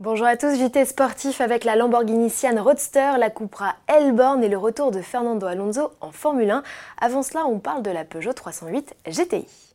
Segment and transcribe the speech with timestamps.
[0.00, 4.56] Bonjour à tous, JT Sportif avec la Lamborghini Sian Roadster, la Cupra Elborn et le
[4.56, 6.62] retour de Fernando Alonso en Formule 1.
[7.02, 9.69] Avant cela, on parle de la Peugeot 308 GTI.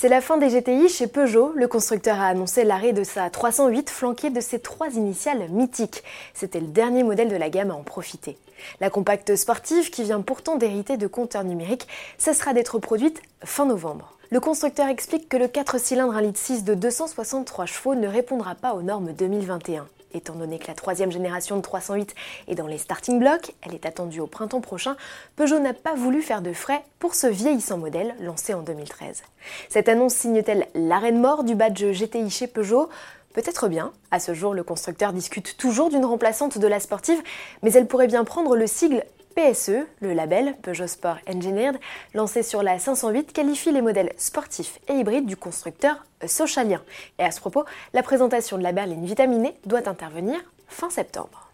[0.00, 1.50] C'est la fin des GTI chez Peugeot.
[1.56, 6.04] Le constructeur a annoncé l'arrêt de sa 308 flanquée de ses trois initiales mythiques.
[6.34, 8.38] C'était le dernier modèle de la gamme à en profiter.
[8.80, 14.16] La compacte sportive, qui vient pourtant d'hériter de compteurs numériques, cessera d'être produite fin novembre.
[14.30, 16.22] Le constructeur explique que le 4 cylindres 1,6
[16.52, 19.88] litre de 263 chevaux ne répondra pas aux normes 2021.
[20.14, 22.14] Étant donné que la troisième génération de 308
[22.48, 24.96] est dans les starting blocks, elle est attendue au printemps prochain,
[25.36, 29.22] Peugeot n'a pas voulu faire de frais pour ce vieillissant modèle lancé en 2013.
[29.68, 32.88] Cette annonce signe-t-elle l'arrêt de mort du badge GTI chez Peugeot?
[33.34, 33.92] Peut-être bien.
[34.10, 37.22] À ce jour, le constructeur discute toujours d'une remplaçante de la sportive,
[37.62, 39.04] mais elle pourrait bien prendre le sigle
[39.38, 41.78] PSE, le label Peugeot Sport Engineered,
[42.12, 46.82] lancé sur la 508, qualifie les modèles sportifs et hybrides du constructeur socialien.
[47.20, 51.52] Et à ce propos, la présentation de la berline vitaminée doit intervenir fin septembre.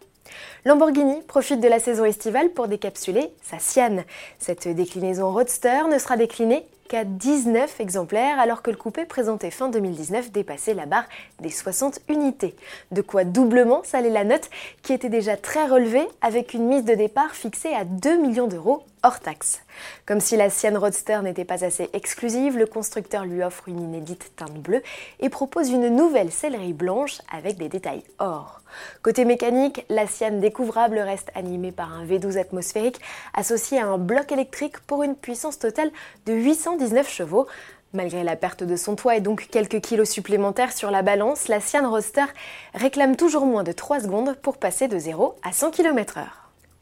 [0.65, 4.03] Lamborghini profite de la saison estivale pour décapsuler sa Sian.
[4.39, 9.69] Cette déclinaison Roadster ne sera déclinée qu'à 19 exemplaires alors que le coupé présenté fin
[9.69, 11.09] 2019 dépassait la barre
[11.41, 12.55] des 60 unités.
[12.91, 14.51] De quoi doublement saler la note
[14.83, 18.85] qui était déjà très relevée avec une mise de départ fixée à 2 millions d'euros
[19.05, 19.61] hors taxe.
[20.07, 24.33] Comme si la Sienne Roadster n'était pas assez exclusive, le constructeur lui offre une inédite
[24.35, 24.83] teinte bleue
[25.21, 28.63] et propose une nouvelle sellerie blanche avec des détails or.
[29.03, 33.01] Côté mécanique, la Sienne découvrable reste animée par un V12 atmosphérique
[33.35, 35.91] associé à un bloc électrique pour une puissance totale
[36.27, 36.33] de
[36.75, 37.47] 819 chevaux.
[37.93, 41.61] Malgré la perte de son toit et donc quelques kilos supplémentaires sur la balance, la
[41.61, 42.25] Sienne Roadster
[42.75, 46.25] réclame toujours moins de 3 secondes pour passer de 0 à 100 km/h.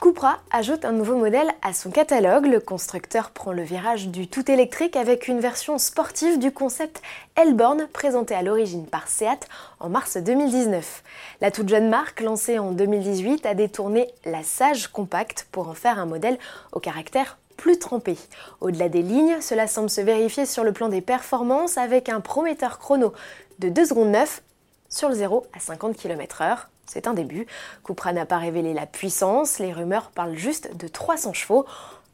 [0.01, 2.47] Cupra ajoute un nouveau modèle à son catalogue.
[2.47, 7.03] Le constructeur prend le virage du tout électrique avec une version sportive du concept
[7.37, 9.47] Elborn présenté à l'origine par Seat
[9.79, 11.05] en mars 2019.
[11.41, 15.99] La toute jeune marque, lancée en 2018, a détourné la Sage Compact pour en faire
[15.99, 16.39] un modèle
[16.73, 18.17] au caractère plus trempé.
[18.61, 22.79] Au-delà des lignes, cela semble se vérifier sur le plan des performances avec un prometteur
[22.79, 23.13] chrono
[23.59, 24.43] de 2 secondes 9
[24.89, 26.67] sur le 0 à 50 km/h.
[26.87, 27.47] C'est un début.
[27.85, 31.65] Cupra n'a pas révélé la puissance, les rumeurs parlent juste de 300 chevaux.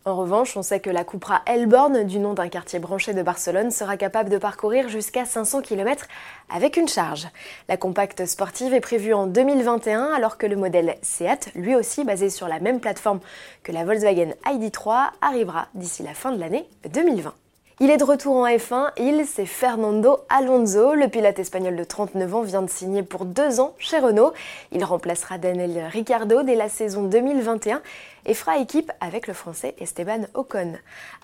[0.04, 3.70] En revanche, on sait que la Cupra Elborn, du nom d'un quartier branché de Barcelone,
[3.70, 6.06] sera capable de parcourir jusqu'à 500 km
[6.48, 7.28] avec une charge.
[7.68, 12.30] La compacte sportive est prévue en 2021 alors que le modèle Seat, lui aussi basé
[12.30, 13.20] sur la même plateforme
[13.62, 17.34] que la Volkswagen ID3, arrivera d'ici la fin de l'année 2020.
[17.80, 20.94] Il est de retour en F1, il, c'est Fernando Alonso.
[20.94, 24.32] Le pilote espagnol de 39 ans vient de signer pour deux ans chez Renault.
[24.72, 27.80] Il remplacera Daniel Ricciardo dès la saison 2021
[28.28, 30.74] et fera équipe avec le français Esteban Ocon.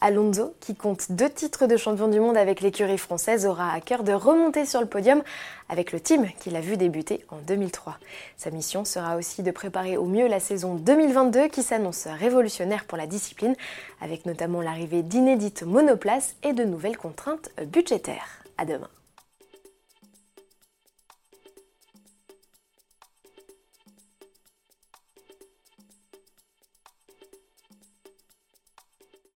[0.01, 4.03] Alonso, qui compte deux titres de champion du monde avec l'écurie française, aura à cœur
[4.03, 5.23] de remonter sur le podium
[5.69, 7.99] avec le team qu'il a vu débuter en 2003.
[8.39, 12.97] Sa mission sera aussi de préparer au mieux la saison 2022 qui s'annonce révolutionnaire pour
[12.97, 13.55] la discipline,
[14.01, 18.43] avec notamment l'arrivée d'inédites monoplaces et de nouvelles contraintes budgétaires.
[18.57, 18.89] À demain.